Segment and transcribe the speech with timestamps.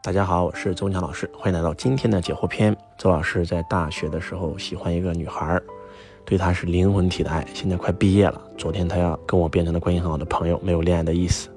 [0.00, 2.74] 大家好，我是周文强老师，欢迎来到今天的解惑篇。
[2.96, 5.60] 周老师在大学的时候喜欢一个女孩，
[6.24, 7.44] 对她是灵魂体的爱。
[7.52, 11.50] 现在快毕业了，昨天他要跟我变成了关系很好的朋友，没有恋爱的意思，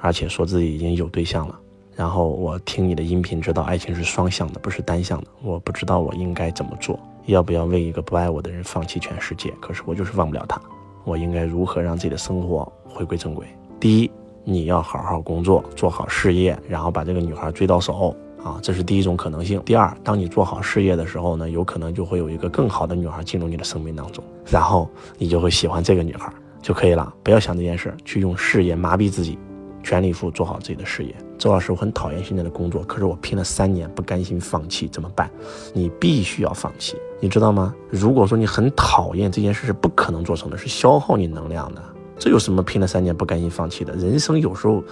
[0.00, 1.56] 而且说自己已经有对象了。
[1.94, 5.28] 然后我听你的音频，知道爱情是双向的，不是单向的。
[5.40, 9.52] 我不知道我应该怎么做，要不要为一个不爱我的人放弃全世界？
[9.62, 10.60] 可是我就是忘不了他。
[11.04, 13.46] 我应该如何让自己的生活回归正轨？
[13.78, 14.10] 第一。
[14.44, 19.60] 你要好好工作，做好事业，然后把这个女孩追到手啊，这是第一种可能性。
[19.64, 27.12] 第二，当你做好事业的时候呢，有可能就会有一个更好的女孩进入你的生命当中，然后你就会喜欢这个女孩就可以了。
[27.22, 29.38] 不要想这件事，去用事业麻痹自己，
[29.82, 31.14] 全力以赴做好自己的事业。
[31.38, 35.30] 周老师，我很讨厌现在的工作，可是我拼了三年，不甘心放弃，怎么办？
[35.72, 37.74] 你必须要放弃，你知道吗？
[37.90, 41.82] 如果说你很讨厌这件事，是不可能做成的，是消耗你能量的。
[42.24, 43.94] 这有什么拼了三年不甘心放弃的？
[43.96, 44.82] 人生有时候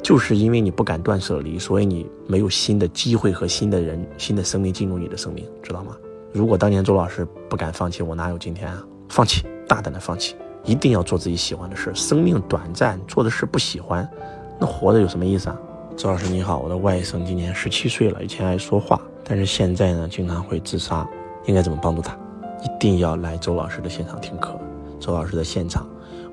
[0.00, 5.96] 就是因为你不敢断舍离，所以你没有新的机会和新的人、新的生命进入你的生命，知道吗？
[6.32, 8.80] 如果当年周老师不敢放弃，我哪有今天啊？
[9.08, 11.92] 放弃，大胆的放弃，一定要做自己喜欢的事。
[11.96, 14.08] 生命短暂，做的事不喜欢，
[14.60, 15.58] 那活着有什么意思啊？
[15.96, 21.04] 周老师你好，我的外甥今年十七岁了，以前爱说话，但是现在呢，经常会自杀，
[21.46, 22.16] 应该怎么帮助他？
[22.62, 24.56] 一定要来周老师的现场听课，
[25.00, 25.84] 周老师的现场。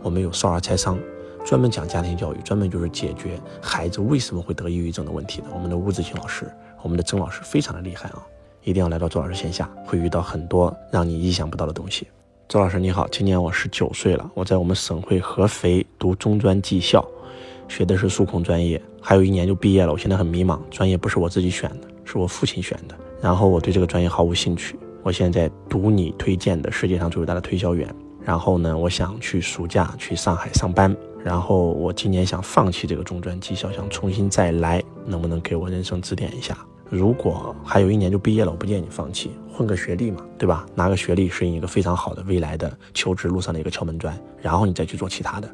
[0.05, 0.99] 我们有少儿财商，
[1.43, 5.47] 专门讲家庭教育，专门就是解决孩子为什么会得抑郁症的问题的。
[5.51, 6.45] 我们的吴子清老师，
[6.83, 8.23] 我们的曾老师非常的厉害啊！
[8.63, 12.07] 一定要来到周老师线下，会遇到很多让你意想不到的东西。
[12.47, 17.03] 周老师你好，今年我十九岁了，我在我们省会合肥读中专技校，
[17.67, 19.91] 学的是数控专业，还有一年就毕业了。
[19.91, 22.95] 我现在很迷茫，专业不是我自己选的，是我父亲选的。
[23.19, 27.91] 然后我对这个专业毫无兴趣，我现在读你推荐的世界上最伟大的推销员。
[28.25, 30.95] 然后呢，我想去暑假去上海上班。
[31.23, 36.55] 然后我今年想放弃这个中专技校，想重新再来，能不能给我人生指点一下？
[36.87, 40.67] 如果还有一年就毕业了，我不建议你放弃，混个学历嘛，对吧？
[40.75, 45.49] 拿个学历是一个非常好的未来的求职路上的一个敲门砖，然后你再去做其他的，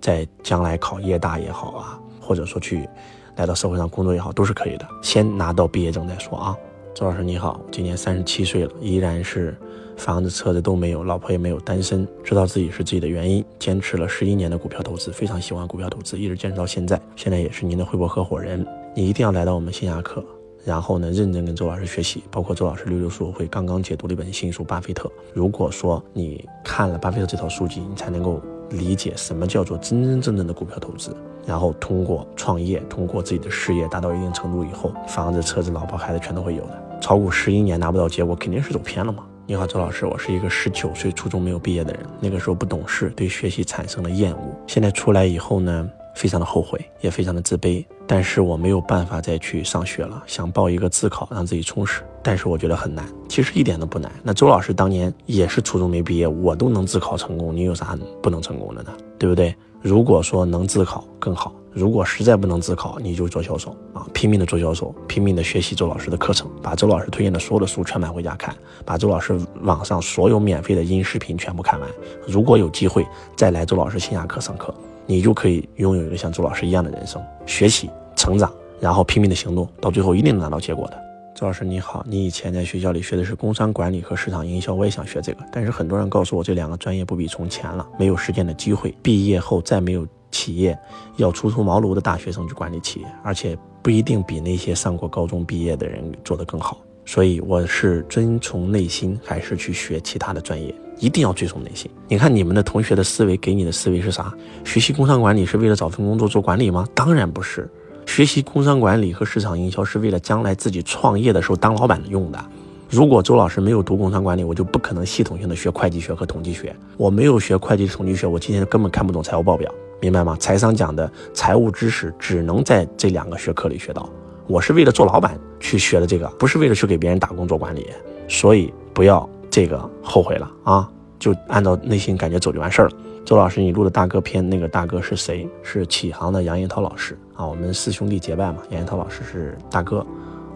[0.00, 2.88] 在将来考业大也好啊，或者说去
[3.34, 4.86] 来到社会上工作也好，都是可以的。
[5.02, 6.56] 先拿到毕业证再说啊。
[6.94, 9.58] 周老师你好，今年三十七岁了，依然是。
[9.98, 18.64] 房子、车子都没有，老婆也没有，单身，知道自己是自己的原因，坚持了十一年的股票投资，非常喜欢股票投资，一直坚持到现在，现在也是您的汇博合伙人。
[18.94, 20.24] 你一定要来到我们线下课，
[20.64, 25.08] 然后呢，认真跟周老师学习，包括周老师六六书会刚刚解读了一本新书《巴菲特》。
[25.34, 31.14] 如果说你看了巴菲特这套书籍，你才能够理解什么叫做真真正正的股票投资，
[31.44, 36.88] 然后通过创业，通过自己的事业达到一定程度以后，房子、车子、老婆、孩子全都会有的。
[37.00, 39.24] 炒股十一年拿不到结果，肯定是走偏了嘛。
[39.50, 44.54] 你好，周老师，我是一个十九岁初中没有毕业的人，那个时候不懂事，对学习产生了厌恶。
[44.66, 47.82] 现在出来以后呢，非常的后悔，也非常的自卑。
[48.08, 52.02] 但是我没有办法再去上学了，想报一个自考，让自己充实。
[52.22, 54.10] 但是我觉得很难，其实一点都不难。
[54.22, 58.90] 那周老师当年也是初中没毕业，我都能自考成功，你有啥不能成功的呢？
[59.18, 59.54] 对不对？
[59.80, 61.54] 如果说能自考更好。
[61.70, 71.88] 如果实在不能自考，你就做销售啊，拼命的做销售，拼命的学习周老师的课程，把周老师推荐的所有的书全买回家看，把周老师网上所有免费的音视频全部看完。
[72.26, 74.74] 如果有机会再来周老师线下课上课，
[75.06, 81.02] 你就可以拥有一个像周老师一样的人生，学习成长，然后拼命的行动，到最后一定能拿到结果的。
[81.34, 90.06] 周老师你好，你以前在学校里学的是工商管理和市场营销，我也想学这个，但是很多人告诉我这两个专业不比从前了，没有实践的机会，毕业后再没有。
[90.30, 90.78] 企业
[91.16, 96.76] 要初出茅庐的大学生去管理企业，而且不一定比那些上过高中毕业的人做得更好。
[97.06, 100.72] 所以我是遵从内心，还是去学其他的专业？
[100.98, 101.90] 一定要遵从内心。
[102.08, 104.32] 你看你们的同学的思维，给你的思维是啥？
[104.64, 106.86] 学习工商管理是为了找份工作做管理吗？
[106.94, 107.68] 当然不是。
[108.06, 112.42] 学习工商管理和市场营销是为了将来自己创业的时候当老板用的。
[112.88, 116.74] 如果周老师没有读工商管理，我就不可能系统性的学会计学和统计学。
[116.96, 119.70] 我没有学会计统计学，我今天根本看不懂财务报表。
[120.00, 120.36] 明白吗？
[120.40, 124.08] 财商讲的财务知识只能在这两个学科里学到。
[124.46, 127.86] 我是为了做老板去学的这个，不是为了去给别人打工做管理。
[128.26, 130.90] 所以不要这个后悔了啊！
[131.18, 132.96] 就按照内心感觉走就完事儿了。
[133.24, 135.48] 周老师，你录的大哥篇，那个大哥是谁？
[135.62, 137.46] 是启航的杨彦涛老师啊。
[137.46, 140.06] 我们四兄弟结拜嘛，杨彦涛老师是大哥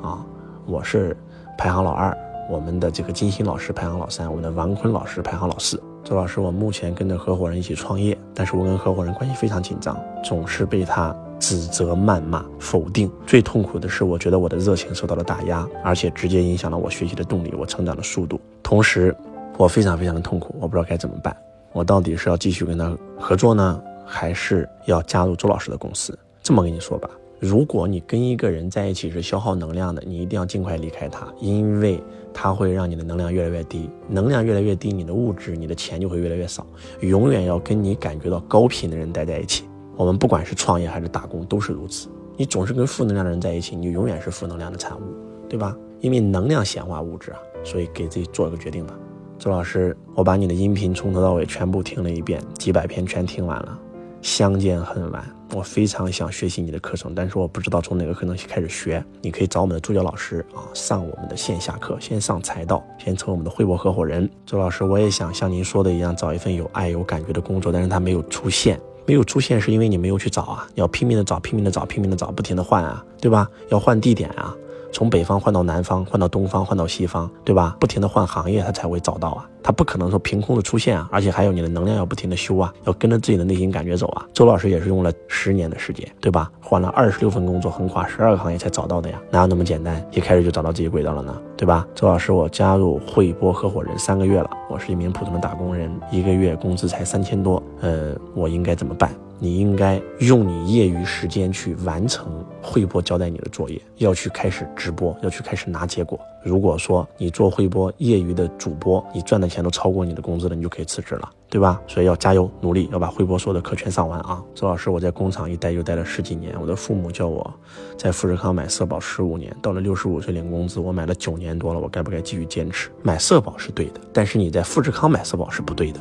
[0.01, 0.25] 啊，
[0.67, 1.17] 我是
[1.59, 2.17] 排行老二，
[2.49, 5.83] 我们的这个金星老师排行老三，我们的王坤老师排行老四。
[6.05, 13.11] 周老师，我目前跟着合伙人一起创业，但是我跟合伙人关系非常紧张，总是被他指责、谩骂、否定。
[13.27, 18.41] 最痛苦的是，我觉得我的热情受到了打压，而且直接影响了我学习的动力、我成长的速度。
[18.63, 19.15] 同时，
[19.59, 21.37] 我非常非常的痛苦，我不知道该怎么办。
[21.73, 26.17] 我到底是要继续跟他合作呢，还是要加入周老师的公司？
[26.45, 27.11] 这么跟你说吧，
[27.41, 32.01] 如果你跟一个人在一起是消耗能量的，你一定要尽快离开他，因为
[32.33, 36.65] 他会让你的能量越来越低，能量越来越低，你的物质、你的钱就会越来越少。
[37.01, 39.65] 永远要跟你感觉到高频的人待在一起。
[39.97, 42.09] 我们不管是创业还是打工，都是如此。
[42.37, 45.03] 你总是跟负能量的人在一起，你永远是负能量的产物，
[45.49, 45.77] 对吧？
[46.01, 48.95] 因为能量显化物质啊，所以给自己做一个决定吧。
[49.39, 53.79] 周老师，我把你的音频从头到尾全部听了一遍，几百篇全听完了。
[54.23, 59.05] 相见恨晚，我非常想学习你的课程，但是我不知道从哪个课程开始学。
[59.21, 64.31] 你可以找我们的助教老师啊，上我们的线下课，先上财道，先成为我们的汇博合伙人。
[64.47, 73.49] 周老师，我也想像您说的一样，找一份有爱有感觉的工作，但是他没有出现，没有出现是因为你没有去找啊，要拼命的找，拼命的找，拼命的找，不停的换啊，对吧？
[73.71, 74.55] 要换地点啊。
[74.93, 77.77] 从北方换到南方，换到东方，换到西方，对吧？
[77.81, 79.49] 不停的换行业，他才会找到啊。
[79.63, 84.27] 他不可能说凭空的出现啊，而且还有你的能量要不停的修啊，要跟着自己的内心感觉走啊。
[84.33, 86.51] 周老师也是用了十年的时间，对吧？
[86.61, 90.05] 换了二十六份工作，横跨十二个行业才找到的呀，哪有那么简单？
[90.13, 91.87] 一开始就找到自己轨道了呢，对吧？
[91.95, 99.11] 周老师，我加入汇波合伙人三个月了，我是一名普通的打工人，一个月工资才三千多，呃，我应该怎么办？
[99.39, 106.19] 你应该用你业余时间去完成汇播交代你的作业，要去开始直播，要去开始拿结果。
[106.45, 111.81] 如果说你做汇播业余的主播，你赚的钱都超过你的工资了，你就可以辞职了，对吧？
[111.87, 114.43] 所以要加油努力，要把汇播所有的课全上完啊！
[114.55, 117.49] 周老师，我在工厂一待就待了十几年，我的父母叫我
[117.97, 126.01] 在富士康买社保十五年，到了六十五岁领工资，我买了九年多了，我该不该继续坚持买社保是对的，但是你在富士康买社保是不对的。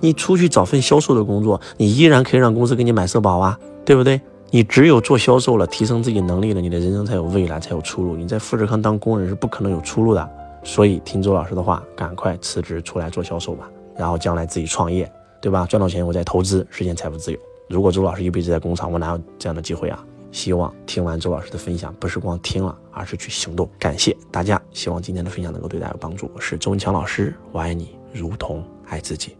[0.00, 4.20] 你出去找份销售的工作，你依然可以让公司给你买社保啊，对不对？
[4.50, 8.16] 你只有做销售了，提升自己能力了，你的人生才有未来，才有出路。
[8.16, 10.30] 你在富士康当工人是不可能有出路的。
[10.64, 15.10] 所以听周老师的话，赶快辞职出来做销售吧，然后将来自己创业，
[15.40, 15.66] 对吧？
[15.66, 17.38] 赚到钱我再投资，实现财富自由。
[17.68, 20.04] 如果周老师一辈子在工厂，我哪有这样的机会啊？
[20.32, 23.68] 希望听完周老师的分享，不是光听了，而是去行动。
[23.78, 26.30] 感谢大家，希望今天的分享能够对大家有帮助。
[26.34, 29.37] 我是周文强老师，我爱你如同爱自己。